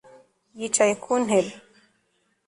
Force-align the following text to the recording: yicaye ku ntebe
yicaye 0.57 0.93
ku 1.03 1.11
ntebe 1.23 1.51